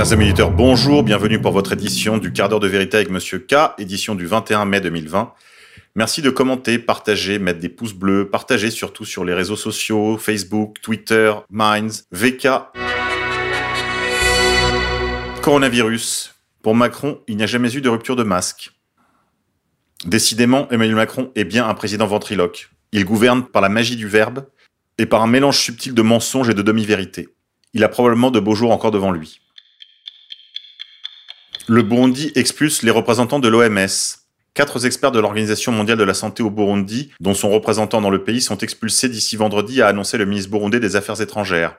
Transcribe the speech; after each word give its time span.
Chers 0.00 0.14
amis 0.14 0.24
éditeurs, 0.24 0.50
bonjour, 0.50 1.02
bienvenue 1.02 1.38
pour 1.38 1.52
votre 1.52 1.74
édition 1.74 2.16
du 2.16 2.32
quart 2.32 2.48
d'heure 2.48 2.58
de 2.58 2.66
vérité 2.66 2.96
avec 2.96 3.10
Monsieur 3.10 3.38
K, 3.38 3.74
édition 3.76 4.14
du 4.14 4.24
21 4.24 4.64
mai 4.64 4.80
2020. 4.80 5.34
Merci 5.94 6.22
de 6.22 6.30
commenter, 6.30 6.78
partager, 6.78 7.38
mettre 7.38 7.60
des 7.60 7.68
pouces 7.68 7.92
bleus, 7.92 8.30
partager 8.30 8.70
surtout 8.70 9.04
sur 9.04 9.26
les 9.26 9.34
réseaux 9.34 9.56
sociaux, 9.56 10.16
Facebook, 10.16 10.76
Twitter, 10.80 11.34
Minds, 11.50 12.06
VK. 12.12 12.48
Coronavirus. 15.42 16.34
Pour 16.62 16.74
Macron, 16.74 17.20
il 17.28 17.36
n'y 17.36 17.42
a 17.42 17.46
jamais 17.46 17.76
eu 17.76 17.82
de 17.82 17.90
rupture 17.90 18.16
de 18.16 18.22
masque. 18.22 18.70
Décidément, 20.06 20.66
Emmanuel 20.70 20.96
Macron 20.96 21.30
est 21.34 21.44
bien 21.44 21.68
un 21.68 21.74
président 21.74 22.06
ventriloque. 22.06 22.70
Il 22.92 23.04
gouverne 23.04 23.44
par 23.44 23.60
la 23.60 23.68
magie 23.68 23.96
du 23.96 24.08
verbe 24.08 24.46
et 24.96 25.04
par 25.04 25.20
un 25.20 25.26
mélange 25.26 25.58
subtil 25.58 25.92
de 25.92 26.00
mensonges 26.00 26.48
et 26.48 26.54
de 26.54 26.62
demi-vérités. 26.62 27.28
Il 27.74 27.84
a 27.84 27.90
probablement 27.90 28.30
de 28.30 28.40
beaux 28.40 28.54
jours 28.54 28.72
encore 28.72 28.92
devant 28.92 29.12
lui. 29.12 29.42
Le 31.72 31.84
Burundi 31.84 32.32
expulse 32.34 32.82
les 32.82 32.90
représentants 32.90 33.38
de 33.38 33.46
l'OMS. 33.46 33.86
Quatre 34.54 34.86
experts 34.86 35.12
de 35.12 35.20
l'Organisation 35.20 35.70
mondiale 35.70 35.98
de 35.98 36.02
la 36.02 36.14
santé 36.14 36.42
au 36.42 36.50
Burundi, 36.50 37.12
dont 37.20 37.32
son 37.32 37.48
représentant 37.48 38.00
dans 38.00 38.10
le 38.10 38.24
pays, 38.24 38.40
sont 38.40 38.58
expulsés 38.58 39.08
d'ici 39.08 39.36
vendredi, 39.36 39.80
a 39.80 39.86
annoncé 39.86 40.18
le 40.18 40.26
ministre 40.26 40.50
burundais 40.50 40.80
des 40.80 40.96
Affaires 40.96 41.20
étrangères. 41.20 41.76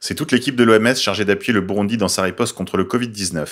C'est 0.00 0.14
toute 0.14 0.32
l'équipe 0.32 0.56
de 0.56 0.64
l'OMS 0.64 0.96
chargée 0.96 1.26
d'appuyer 1.26 1.52
le 1.52 1.60
Burundi 1.60 1.98
dans 1.98 2.08
sa 2.08 2.22
riposte 2.22 2.56
contre 2.56 2.78
le 2.78 2.84
Covid-19. 2.84 3.46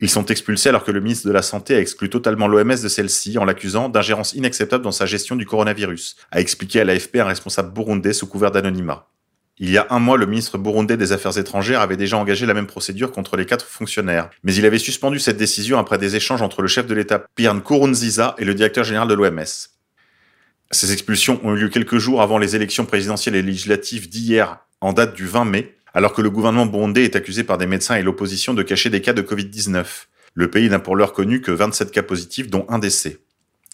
Ils 0.00 0.10
sont 0.10 0.26
expulsés 0.26 0.70
alors 0.70 0.82
que 0.82 0.90
le 0.90 1.00
ministre 1.00 1.28
de 1.28 1.32
la 1.32 1.42
Santé 1.42 1.76
a 1.76 1.80
exclu 1.80 2.10
totalement 2.10 2.48
l'OMS 2.48 2.82
de 2.82 2.88
celle-ci 2.88 3.38
en 3.38 3.44
l'accusant 3.44 3.88
d'ingérence 3.88 4.32
inacceptable 4.32 4.82
dans 4.82 4.90
sa 4.90 5.06
gestion 5.06 5.36
du 5.36 5.46
coronavirus, 5.46 6.16
a 6.32 6.40
expliqué 6.40 6.80
à 6.80 6.84
l'AFP 6.84 7.18
un 7.20 7.26
responsable 7.26 7.72
burundais 7.72 8.14
sous 8.14 8.26
couvert 8.26 8.50
d'anonymat. 8.50 9.06
Il 9.62 9.68
y 9.68 9.76
a 9.76 9.86
un 9.90 9.98
mois, 9.98 10.16
le 10.16 10.24
ministre 10.24 10.56
burundais 10.56 10.96
des 10.96 11.12
Affaires 11.12 11.36
étrangères 11.36 11.82
avait 11.82 11.98
déjà 11.98 12.16
engagé 12.16 12.46
la 12.46 12.54
même 12.54 12.66
procédure 12.66 13.12
contre 13.12 13.36
les 13.36 13.44
quatre 13.44 13.66
fonctionnaires, 13.66 14.30
mais 14.42 14.54
il 14.54 14.64
avait 14.64 14.78
suspendu 14.78 15.18
cette 15.18 15.36
décision 15.36 15.78
après 15.78 15.98
des 15.98 16.16
échanges 16.16 16.40
entre 16.40 16.62
le 16.62 16.68
chef 16.68 16.86
de 16.86 16.94
l'État 16.94 17.26
Pierre 17.34 17.54
Nkurunziza 17.54 18.36
et 18.38 18.46
le 18.46 18.54
directeur 18.54 18.84
général 18.84 19.06
de 19.06 19.12
l'OMS. 19.12 19.68
Ces 20.70 20.92
expulsions 20.94 21.40
ont 21.44 21.54
eu 21.54 21.60
lieu 21.60 21.68
quelques 21.68 21.98
jours 21.98 22.22
avant 22.22 22.38
les 22.38 22.56
élections 22.56 22.86
présidentielles 22.86 23.36
et 23.36 23.42
législatives 23.42 24.08
d'hier, 24.08 24.60
en 24.80 24.94
date 24.94 25.14
du 25.14 25.26
20 25.26 25.44
mai, 25.44 25.76
alors 25.92 26.14
que 26.14 26.22
le 26.22 26.30
gouvernement 26.30 26.64
burundais 26.64 27.04
est 27.04 27.14
accusé 27.14 27.44
par 27.44 27.58
des 27.58 27.66
médecins 27.66 27.96
et 27.96 28.02
l'opposition 28.02 28.54
de 28.54 28.62
cacher 28.62 28.88
des 28.88 29.02
cas 29.02 29.12
de 29.12 29.20
Covid-19. 29.20 29.84
Le 30.32 30.48
pays 30.48 30.70
n'a 30.70 30.78
pour 30.78 30.96
l'heure 30.96 31.12
connu 31.12 31.42
que 31.42 31.50
27 31.50 31.90
cas 31.90 32.02
positifs, 32.02 32.48
dont 32.48 32.64
un 32.70 32.78
décès. 32.78 33.18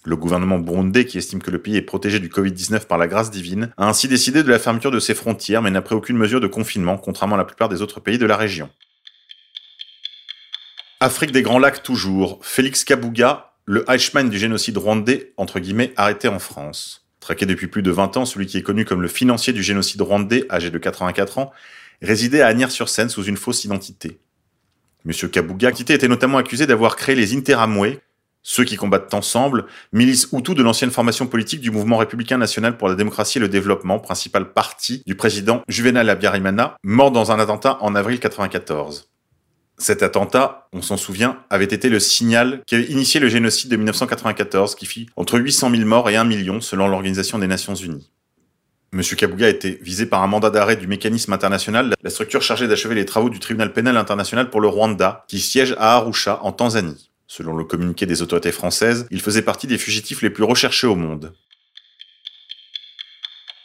Le 0.06 0.14
gouvernement 0.14 0.60
burundais, 0.60 1.04
qui 1.04 1.18
estime 1.18 1.42
que 1.42 1.50
le 1.50 1.60
pays 1.60 1.76
est 1.76 1.82
protégé 1.82 2.20
du 2.20 2.28
Covid-19 2.28 2.86
par 2.86 2.96
la 2.96 3.08
grâce 3.08 3.28
divine, 3.28 3.72
a 3.76 3.88
ainsi 3.88 4.06
décidé 4.06 4.44
de 4.44 4.48
la 4.48 4.60
fermeture 4.60 4.92
de 4.92 5.00
ses 5.00 5.14
frontières 5.14 5.62
mais 5.62 5.70
n'a 5.72 5.82
pris 5.82 5.96
aucune 5.96 6.16
mesure 6.16 6.40
de 6.40 6.46
confinement, 6.46 6.96
contrairement 6.96 7.34
à 7.34 7.38
la 7.38 7.44
plupart 7.44 7.68
des 7.68 7.82
autres 7.82 7.98
pays 7.98 8.16
de 8.16 8.24
la 8.24 8.36
région. 8.36 8.70
Afrique 11.00 11.32
des 11.32 11.42
Grands 11.42 11.58
Lacs 11.58 11.82
toujours. 11.82 12.38
Félix 12.42 12.84
Kabouga, 12.84 13.54
le 13.64 13.84
Eichmann 13.90 14.30
du 14.30 14.38
génocide 14.38 14.78
rwandais, 14.78 15.32
entre 15.36 15.58
guillemets, 15.58 15.92
arrêté 15.96 16.28
en 16.28 16.38
France. 16.38 17.04
Traqué 17.18 17.44
depuis 17.44 17.66
plus 17.66 17.82
de 17.82 17.90
20 17.90 18.16
ans, 18.16 18.24
celui 18.24 18.46
qui 18.46 18.58
est 18.58 18.62
connu 18.62 18.84
comme 18.84 19.02
le 19.02 19.08
financier 19.08 19.52
du 19.52 19.64
génocide 19.64 20.02
rwandais, 20.02 20.46
âgé 20.50 20.70
de 20.70 20.78
84 20.78 21.38
ans, 21.38 21.52
résidait 22.00 22.42
à 22.42 22.46
Agnières-sur-Seine 22.46 23.08
sous 23.08 23.24
une 23.24 23.36
fausse 23.36 23.64
identité. 23.64 24.20
Monsieur 25.04 25.26
Kabouga 25.26 25.70
était 25.70 26.06
notamment 26.06 26.38
accusé 26.38 26.68
d'avoir 26.68 26.94
créé 26.94 27.16
les 27.16 27.36
Interamwe, 27.36 27.98
ceux 28.48 28.62
qui 28.62 28.76
combattent 28.76 29.12
ensemble, 29.12 29.66
milice 29.92 30.28
Hutu 30.32 30.54
de 30.54 30.62
l'ancienne 30.62 30.92
formation 30.92 31.26
politique 31.26 31.60
du 31.60 31.72
mouvement 31.72 31.96
républicain 31.96 32.38
national 32.38 32.76
pour 32.76 32.88
la 32.88 32.94
démocratie 32.94 33.38
et 33.38 33.40
le 33.40 33.48
développement, 33.48 33.98
principal 33.98 34.52
parti 34.52 35.02
du 35.04 35.16
président 35.16 35.62
Juvenal 35.66 36.08
Abiyarimana, 36.08 36.76
mort 36.84 37.10
dans 37.10 37.32
un 37.32 37.40
attentat 37.40 37.76
en 37.80 37.96
avril 37.96 38.20
94. 38.20 39.10
Cet 39.78 40.04
attentat, 40.04 40.68
on 40.72 40.80
s'en 40.80 40.96
souvient, 40.96 41.38
avait 41.50 41.64
été 41.64 41.88
le 41.88 41.98
signal 41.98 42.62
qui 42.68 42.76
avait 42.76 42.84
initié 42.84 43.18
le 43.18 43.28
génocide 43.28 43.68
de 43.68 43.76
1994 43.76 44.76
qui 44.76 44.86
fit 44.86 45.08
entre 45.16 45.40
800 45.40 45.70
000 45.70 45.82
morts 45.84 46.08
et 46.08 46.14
1 46.14 46.22
million 46.22 46.60
selon 46.60 46.86
l'Organisation 46.86 47.40
des 47.40 47.48
Nations 47.48 47.74
Unies. 47.74 48.12
Monsieur 48.92 49.16
Kabuga 49.16 49.46
a 49.46 49.50
été 49.50 49.80
visé 49.82 50.06
par 50.06 50.22
un 50.22 50.28
mandat 50.28 50.50
d'arrêt 50.50 50.76
du 50.76 50.86
mécanisme 50.86 51.32
international, 51.32 51.94
la 52.00 52.10
structure 52.10 52.42
chargée 52.42 52.68
d'achever 52.68 52.94
les 52.94 53.06
travaux 53.06 53.28
du 53.28 53.40
tribunal 53.40 53.72
pénal 53.72 53.96
international 53.96 54.50
pour 54.50 54.60
le 54.60 54.68
Rwanda, 54.68 55.24
qui 55.26 55.40
siège 55.40 55.74
à 55.78 55.96
Arusha, 55.96 56.38
en 56.42 56.52
Tanzanie. 56.52 57.10
Selon 57.28 57.56
le 57.56 57.64
communiqué 57.64 58.06
des 58.06 58.22
autorités 58.22 58.52
françaises, 58.52 59.06
il 59.10 59.20
faisait 59.20 59.42
partie 59.42 59.66
des 59.66 59.78
fugitifs 59.78 60.22
les 60.22 60.30
plus 60.30 60.44
recherchés 60.44 60.86
au 60.86 60.94
monde. 60.94 61.32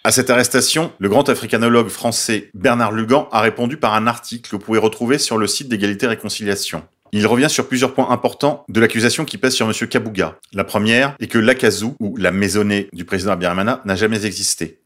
À 0.03 0.11
cette 0.11 0.31
arrestation, 0.31 0.91
le 0.97 1.09
grand 1.09 1.29
africanologue 1.29 1.89
français 1.89 2.49
Bernard 2.55 2.91
Lugan 2.91 3.29
a 3.31 3.39
répondu 3.39 3.77
par 3.77 3.93
un 3.93 4.07
article 4.07 4.49
que 4.49 4.55
vous 4.55 4.61
pouvez 4.61 4.79
retrouver 4.79 5.19
sur 5.19 5.37
le 5.37 5.45
site 5.45 5.69
d'égalité 5.69 6.07
et 6.07 6.09
réconciliation. 6.09 6.83
Il 7.11 7.27
revient 7.27 7.49
sur 7.49 7.67
plusieurs 7.67 7.93
points 7.93 8.09
importants 8.09 8.65
de 8.67 8.79
l'accusation 8.79 9.25
qui 9.25 9.37
pèse 9.37 9.53
sur 9.53 9.67
M. 9.67 9.87
Kabouga. 9.87 10.39
La 10.53 10.63
première 10.63 11.15
est 11.19 11.27
que 11.27 11.37
l'Akazu, 11.37 11.89
ou 11.99 12.17
la 12.17 12.31
maisonnée 12.31 12.89
du 12.93 13.05
président 13.05 13.33
Abiyarimana, 13.33 13.81
n'a 13.85 13.95
jamais 13.95 14.25
existé. 14.25 14.79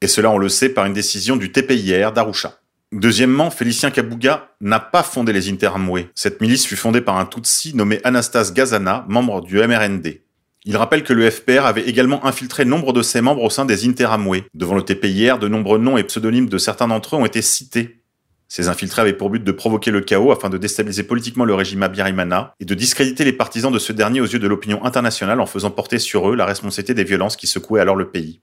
Et 0.00 0.08
cela, 0.08 0.30
on 0.30 0.38
le 0.38 0.48
sait, 0.48 0.70
par 0.70 0.86
une 0.86 0.94
décision 0.94 1.36
du 1.36 1.52
TPIR 1.52 2.12
d'Arusha. 2.12 2.58
Deuxièmement, 2.96 3.50
Félicien 3.50 3.90
Kabouga 3.90 4.48
n'a 4.62 4.80
pas 4.80 5.02
fondé 5.02 5.34
les 5.34 5.50
Interamwe. 5.50 6.06
Cette 6.14 6.40
milice 6.40 6.64
fut 6.64 6.76
fondée 6.76 7.02
par 7.02 7.18
un 7.18 7.26
Tutsi 7.26 7.76
nommé 7.76 8.00
Anastas 8.04 8.52
Gazana, 8.54 9.04
membre 9.06 9.42
du 9.42 9.58
MRND. 9.58 10.22
Il 10.64 10.76
rappelle 10.78 11.04
que 11.04 11.12
le 11.12 11.30
FPR 11.30 11.66
avait 11.66 11.86
également 11.86 12.24
infiltré 12.24 12.64
nombre 12.64 12.94
de 12.94 13.02
ses 13.02 13.20
membres 13.20 13.42
au 13.42 13.50
sein 13.50 13.66
des 13.66 13.86
Interamwe. 13.86 14.44
Devant 14.54 14.74
le 14.74 14.82
TPIR, 14.82 15.38
de 15.38 15.46
nombreux 15.46 15.78
noms 15.78 15.98
et 15.98 16.04
pseudonymes 16.04 16.48
de 16.48 16.56
certains 16.56 16.88
d'entre 16.88 17.16
eux 17.16 17.18
ont 17.18 17.26
été 17.26 17.42
cités. 17.42 18.00
Ces 18.48 18.68
infiltrés 18.68 19.02
avaient 19.02 19.12
pour 19.12 19.28
but 19.28 19.44
de 19.44 19.52
provoquer 19.52 19.90
le 19.90 20.00
chaos 20.00 20.32
afin 20.32 20.48
de 20.48 20.56
déstabiliser 20.56 21.02
politiquement 21.02 21.44
le 21.44 21.54
régime 21.54 21.82
Abiyarimana 21.82 22.54
et 22.60 22.64
de 22.64 22.74
discréditer 22.74 23.24
les 23.24 23.34
partisans 23.34 23.70
de 23.70 23.78
ce 23.78 23.92
dernier 23.92 24.22
aux 24.22 24.26
yeux 24.26 24.38
de 24.38 24.48
l'opinion 24.48 24.82
internationale 24.86 25.40
en 25.40 25.46
faisant 25.46 25.70
porter 25.70 25.98
sur 25.98 26.30
eux 26.30 26.34
la 26.34 26.46
responsabilité 26.46 26.94
des 26.94 27.04
violences 27.04 27.36
qui 27.36 27.46
secouaient 27.46 27.82
alors 27.82 27.96
le 27.96 28.08
pays. 28.08 28.40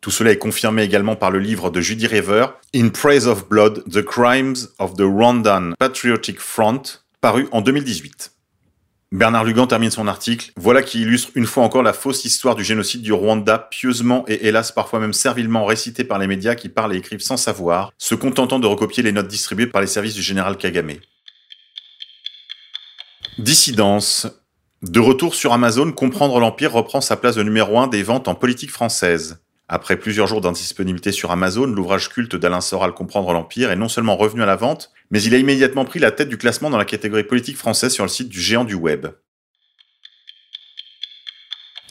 Tout 0.00 0.10
cela 0.10 0.30
est 0.30 0.38
confirmé 0.38 0.82
également 0.82 1.14
par 1.14 1.30
le 1.30 1.38
livre 1.38 1.70
de 1.70 1.80
Judy 1.82 2.06
River, 2.06 2.46
In 2.74 2.88
Praise 2.88 3.26
of 3.26 3.48
Blood, 3.48 3.84
The 3.90 4.02
Crimes 4.02 4.56
of 4.78 4.94
the 4.94 5.02
Rwandan 5.02 5.74
Patriotic 5.78 6.40
Front, 6.40 7.02
paru 7.20 7.48
en 7.52 7.60
2018. 7.60 8.32
Bernard 9.12 9.44
Lugan 9.44 9.66
termine 9.66 9.90
son 9.90 10.06
article. 10.06 10.52
Voilà 10.56 10.82
qui 10.82 11.02
illustre 11.02 11.32
une 11.34 11.44
fois 11.44 11.64
encore 11.64 11.82
la 11.82 11.92
fausse 11.92 12.24
histoire 12.24 12.54
du 12.54 12.64
génocide 12.64 13.02
du 13.02 13.12
Rwanda, 13.12 13.58
pieusement 13.58 14.24
et 14.26 14.46
hélas 14.46 14.72
parfois 14.72 15.00
même 15.00 15.12
servilement 15.12 15.66
récitée 15.66 16.04
par 16.04 16.18
les 16.18 16.28
médias 16.28 16.54
qui 16.54 16.68
parlent 16.70 16.94
et 16.94 16.98
écrivent 16.98 17.20
sans 17.20 17.36
savoir, 17.36 17.92
se 17.98 18.14
contentant 18.14 18.58
de 18.58 18.66
recopier 18.66 19.02
les 19.02 19.12
notes 19.12 19.28
distribuées 19.28 19.66
par 19.66 19.82
les 19.82 19.86
services 19.86 20.14
du 20.14 20.22
général 20.22 20.56
Kagame. 20.56 20.92
Dissidence. 23.38 24.28
De 24.82 25.00
retour 25.00 25.34
sur 25.34 25.52
Amazon, 25.52 25.92
Comprendre 25.92 26.40
l'Empire 26.40 26.72
reprend 26.72 27.02
sa 27.02 27.18
place 27.18 27.34
de 27.34 27.42
numéro 27.42 27.78
1 27.78 27.88
des 27.88 28.02
ventes 28.02 28.28
en 28.28 28.34
politique 28.34 28.70
française. 28.70 29.42
Après 29.72 29.96
plusieurs 29.96 30.26
jours 30.26 30.40
d'indisponibilité 30.40 31.12
sur 31.12 31.30
Amazon, 31.30 31.64
l'ouvrage 31.64 32.08
culte 32.08 32.34
d'Alain 32.34 32.60
Soral 32.60 32.92
Comprendre 32.92 33.32
l'Empire 33.32 33.70
est 33.70 33.76
non 33.76 33.88
seulement 33.88 34.16
revenu 34.16 34.42
à 34.42 34.46
la 34.46 34.56
vente, 34.56 34.90
mais 35.12 35.22
il 35.22 35.32
a 35.32 35.38
immédiatement 35.38 35.84
pris 35.84 36.00
la 36.00 36.10
tête 36.10 36.28
du 36.28 36.38
classement 36.38 36.70
dans 36.70 36.76
la 36.76 36.84
catégorie 36.84 37.22
politique 37.22 37.56
française 37.56 37.92
sur 37.92 38.02
le 38.02 38.08
site 38.08 38.28
du 38.28 38.40
géant 38.40 38.64
du 38.64 38.74
web. 38.74 39.06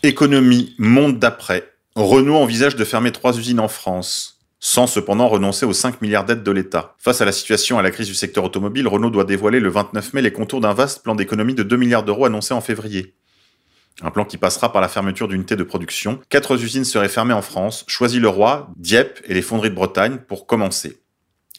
Économie, 0.03 0.75
monde 0.77 1.19
d'après. 1.19 1.71
Renault 1.95 2.35
envisage 2.35 2.75
de 2.75 2.83
fermer 2.83 3.13
trois 3.13 3.37
usines 3.37 3.61
en 3.61 3.69
France, 3.69 4.41
sans 4.59 4.85
cependant 4.85 5.29
renoncer 5.29 5.65
aux 5.65 5.71
5 5.71 6.01
milliards 6.01 6.25
d'aides 6.25 6.43
de 6.43 6.51
l'État. 6.51 6.97
Face 6.99 7.21
à 7.21 7.25
la 7.25 7.31
situation 7.31 7.77
et 7.77 7.79
à 7.79 7.83
la 7.83 7.91
crise 7.91 8.07
du 8.07 8.15
secteur 8.15 8.43
automobile, 8.43 8.89
Renault 8.89 9.09
doit 9.09 9.23
dévoiler 9.23 9.61
le 9.61 9.69
29 9.69 10.11
mai 10.11 10.21
les 10.21 10.33
contours 10.33 10.59
d'un 10.59 10.73
vaste 10.73 11.01
plan 11.01 11.15
d'économie 11.15 11.55
de 11.55 11.63
2 11.63 11.77
milliards 11.77 12.03
d'euros 12.03 12.25
annoncé 12.25 12.53
en 12.53 12.59
février. 12.59 13.15
Un 14.01 14.11
plan 14.11 14.23
qui 14.23 14.37
passera 14.37 14.71
par 14.71 14.81
la 14.81 14.87
fermeture 14.87 15.27
d'unités 15.27 15.55
de 15.55 15.63
production. 15.63 16.19
Quatre 16.29 16.61
usines 16.61 16.85
seraient 16.85 17.09
fermées 17.09 17.33
en 17.33 17.41
France, 17.41 17.83
Choisy-le-Roi, 17.87 18.69
Dieppe 18.77 19.21
et 19.25 19.33
les 19.33 19.41
fonderies 19.41 19.69
de 19.69 19.75
Bretagne 19.75 20.19
pour 20.27 20.47
commencer. 20.47 21.01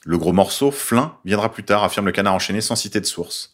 Le 0.04 0.16
gros 0.16 0.32
morceau, 0.32 0.70
Flin, 0.70 1.16
viendra 1.26 1.52
plus 1.52 1.64
tard, 1.64 1.84
affirme 1.84 2.06
le 2.06 2.12
canard 2.12 2.34
enchaîné 2.34 2.62
sans 2.62 2.76
citer 2.76 3.00
de 3.00 3.06
source. 3.06 3.52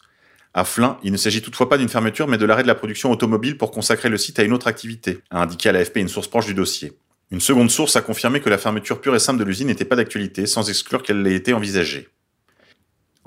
À 0.53 0.63
Flin, 0.63 0.97
il 1.03 1.11
ne 1.11 1.17
s'agit 1.17 1.41
toutefois 1.41 1.67
pas 1.67 1.77
d'une 1.77 1.89
fermeture, 1.89 2.27
mais 2.27 2.37
de 2.37 2.45
l'arrêt 2.45 2.63
de 2.63 2.67
la 2.67 2.75
production 2.75 3.11
automobile 3.11 3.57
pour 3.57 3.71
consacrer 3.71 4.07
le 4.07 4.17
site 4.17 4.39
à 4.39 4.43
une 4.43 4.53
autre 4.53 4.67
activité, 4.67 5.19
a 5.29 5.41
indiqué 5.41 5.67
à 5.67 5.73
l'AFP 5.73 5.97
une 5.97 6.07
source 6.07 6.27
proche 6.27 6.45
du 6.45 6.53
dossier. 6.53 6.97
Une 7.29 7.41
seconde 7.41 7.69
source 7.69 7.97
a 7.97 8.01
confirmé 8.01 8.39
que 8.39 8.49
la 8.49 8.57
fermeture 8.57 9.01
pure 9.01 9.15
et 9.15 9.19
simple 9.19 9.39
de 9.39 9.43
l'usine 9.43 9.67
n'était 9.67 9.83
pas 9.83 9.97
d'actualité, 9.97 10.45
sans 10.45 10.69
exclure 10.69 11.03
qu'elle 11.03 11.21
l'ait 11.21 11.35
été 11.35 11.53
envisagée. 11.53 12.07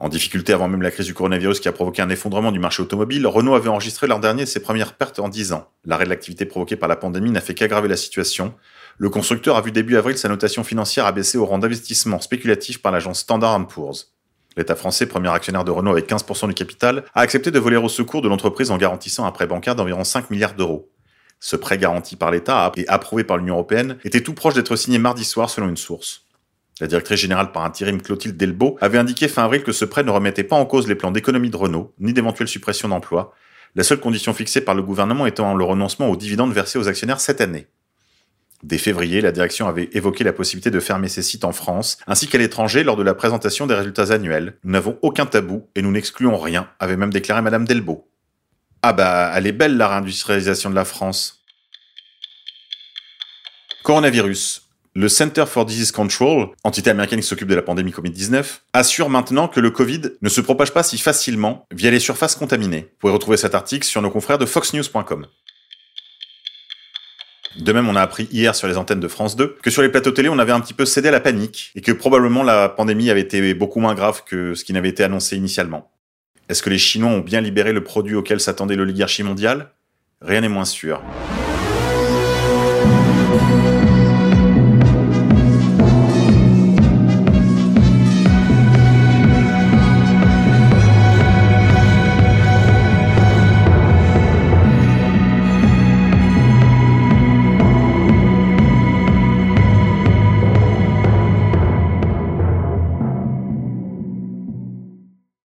En 0.00 0.08
difficulté 0.08 0.55
avant 0.55 0.67
même 0.67 0.81
la 0.81 0.91
crise 0.91 1.05
du 1.05 1.12
coronavirus 1.12 1.61
qui 1.61 1.69
a 1.69 1.73
provoqué 1.73 2.00
un 2.00 2.08
effondrement 2.08 2.52
du 2.52 2.58
marché 2.58 2.82
automobile, 2.82 3.26
Renault 3.26 3.55
avait 3.55 3.69
enregistré 3.69 4.06
l'an 4.06 4.19
dernier 4.19 4.47
ses 4.47 4.61
premières 4.61 4.94
pertes 4.94 5.19
en 5.19 5.29
10 5.29 5.52
ans. 5.52 5.69
L'arrêt 5.85 6.06
de 6.06 6.08
l'activité 6.08 6.47
provoqué 6.47 6.75
par 6.75 6.88
la 6.88 6.97
pandémie 6.97 7.31
n'a 7.31 7.43
fait 7.43 7.52
qu'aggraver 7.52 7.87
la 7.87 7.99
situation. 7.99 8.55
Le 8.97 9.11
constructeur 9.11 9.58
a 9.58 9.61
vu 9.61 9.73
début 9.73 9.99
avril 9.99 10.17
sa 10.17 10.31
notation 10.31 10.64
financière 10.64 11.05
abaisser 11.05 11.37
au 11.37 11.44
rang 11.44 11.58
d'investissement 11.58 12.19
spéculatif 12.19 12.81
par 12.81 12.93
l'agence 12.93 13.19
Standard 13.19 13.67
Poor's. 13.67 14.14
L'État 14.56 14.75
français, 14.75 15.05
premier 15.05 15.29
actionnaire 15.29 15.64
de 15.64 15.70
Renault 15.70 15.93
avec 15.93 16.08
15% 16.08 16.49
du 16.49 16.55
capital, 16.55 17.05
a 17.12 17.20
accepté 17.20 17.50
de 17.50 17.58
voler 17.58 17.76
au 17.76 17.91
secours 17.91 18.23
de 18.23 18.29
l'entreprise 18.29 18.70
en 18.70 18.79
garantissant 18.79 19.26
un 19.26 19.32
prêt 19.32 19.47
bancaire 19.47 19.76
d'environ 19.76 20.05
5 20.05 20.31
milliards 20.31 20.55
d'euros. 20.55 20.91
Ce 21.41 21.56
prêt 21.56 21.76
garanti 21.76 22.17
par 22.17 22.31
l'État 22.31 22.73
et 22.79 22.88
approuvé 22.88 23.23
par 23.23 23.37
l'Union 23.37 23.55
européenne 23.55 23.99
était 24.05 24.23
tout 24.23 24.32
proche 24.32 24.55
d'être 24.55 24.76
signé 24.76 24.99
mardi 24.99 25.26
soir 25.26 25.50
selon 25.50 25.69
une 25.69 25.76
source. 25.76 26.25
La 26.81 26.87
directrice 26.87 27.21
générale 27.21 27.53
par 27.53 27.65
intérim 27.65 28.00
Clotilde 28.00 28.37
Delbo 28.37 28.79
avait 28.81 28.99
indiqué 28.99 29.29
fin 29.29 29.44
avril 29.44 29.62
que 29.62 29.73
ce 29.73 29.85
prêt 29.85 30.03
ne 30.03 30.11
remettait 30.11 30.44
pas 30.44 30.56
en 30.56 30.65
cause 30.65 30.88
les 30.88 30.94
plans 30.94 31.11
d'économie 31.11 31.50
de 31.50 31.56
Renault, 31.56 31.94
ni 31.99 32.15
d'éventuelles 32.15 32.49
suppressions 32.49 32.88
d'emplois, 32.88 33.35
la 33.75 33.85
seule 33.85 34.00
condition 34.00 34.32
fixée 34.32 34.62
par 34.62 34.75
le 34.75 34.82
gouvernement 34.82 35.27
étant 35.27 35.55
le 35.55 35.65
renoncement 35.65 36.09
aux 36.09 36.17
dividendes 36.17 36.53
versés 36.53 36.79
aux 36.79 36.88
actionnaires 36.88 37.21
cette 37.21 37.41
année. 37.41 37.67
Dès 38.62 38.79
février, 38.79 39.21
la 39.21 39.32
direction 39.32 39.69
avait 39.69 39.88
évoqué 39.93 40.25
la 40.25 40.32
possibilité 40.32 40.71
de 40.71 40.81
fermer 40.81 41.09
ses 41.09 41.23
sites 41.23 41.44
en 41.44 41.53
France 41.53 41.99
ainsi 42.06 42.29
qu'à 42.29 42.38
l'étranger 42.38 42.83
lors 42.83 42.97
de 42.97 43.03
la 43.03 43.15
présentation 43.15 43.67
des 43.67 43.75
résultats 43.75 44.12
annuels. 44.12 44.59
Nous 44.65 44.73
n'avons 44.73 44.99
aucun 45.03 45.26
tabou 45.26 45.69
et 45.75 45.83
nous 45.83 45.91
n'excluons 45.91 46.37
rien, 46.37 46.69
avait 46.79 46.97
même 46.97 47.12
déclaré 47.12 47.43
Madame 47.43 47.67
Delbo. 47.67 48.11
Ah 48.83 48.93
bah, 48.93 49.33
elle 49.35 49.47
est 49.47 49.53
belle 49.53 49.76
la 49.76 49.88
réindustrialisation 49.88 50.71
de 50.71 50.75
la 50.75 50.85
France. 50.85 51.44
Coronavirus. 53.83 54.70
Le 54.97 55.09
Center 55.09 55.45
for 55.47 55.67
Disease 55.67 55.93
Control, 55.93 56.49
entité 56.65 56.91
américaine 56.91 57.21
qui 57.21 57.27
s'occupe 57.27 57.47
de 57.47 57.55
la 57.55 57.63
pandémie 57.63 57.93
Covid-19, 57.93 58.45
assure 58.73 59.09
maintenant 59.09 59.47
que 59.47 59.61
le 59.61 59.71
Covid 59.71 60.01
ne 60.21 60.29
se 60.29 60.41
propage 60.41 60.73
pas 60.73 60.83
si 60.83 60.99
facilement 60.99 61.65
via 61.71 61.93
les 61.93 62.01
surfaces 62.01 62.35
contaminées. 62.35 62.89
Vous 62.91 62.99
pouvez 62.99 63.13
retrouver 63.13 63.37
cet 63.37 63.55
article 63.55 63.87
sur 63.87 64.03
nos 64.03 64.11
confrères 64.11 64.39
de 64.39 64.47
foxnews.com. 64.47 65.27
De 67.61 67.73
même, 67.73 67.89
on 67.89 67.95
a 67.95 68.03
appris 68.03 68.29
hier 68.33 68.57
sur 68.57 68.67
les 68.67 68.77
antennes 68.77 68.99
de 68.99 69.07
France 69.07 69.37
2 69.37 69.59
que 69.63 69.71
sur 69.71 69.83
les 69.83 69.91
plateaux 69.91 70.11
télé, 70.11 70.29
on 70.29 70.41
avait 70.41 70.51
un 70.51 70.61
petit 70.61 70.75
peu 70.75 70.85
cédé 70.85 71.07
à 71.07 71.13
la 71.13 71.21
panique 71.21 71.71
et 71.77 71.83
que 71.83 71.93
probablement 71.93 72.43
la 72.43 72.69
pandémie 72.69 73.11
avait 73.11 73.21
été 73.21 73.55
beaucoup 73.55 73.79
moins 73.79 73.95
grave 73.95 74.25
que 74.27 74.55
ce 74.55 74.65
qui 74.65 74.73
n'avait 74.73 74.89
été 74.89 75.05
annoncé 75.05 75.37
initialement. 75.37 75.93
Est-ce 76.49 76.65
que 76.65 76.71
les 76.71 76.79
Chinois 76.79 77.11
ont 77.11 77.21
bien 77.21 77.41
libéré 77.41 77.73
le 77.73 77.85
produit 77.85 78.17
auquel 78.17 78.41
s'attendait 78.41 78.75
l'oligarchie 78.75 79.23
mondiale? 79.23 79.71
Rien 80.21 80.41
n'est 80.41 80.49
moins 80.49 80.65
sûr. 80.65 81.01